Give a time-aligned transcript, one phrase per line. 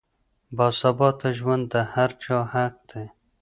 [0.57, 3.05] باثباته ژوند د هر چا حق دی.